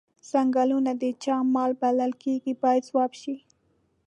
[0.31, 3.35] څنګلونه د چا مال بلل کیږي باید ځواب شي.